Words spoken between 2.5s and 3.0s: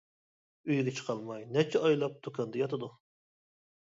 ياتىدۇ.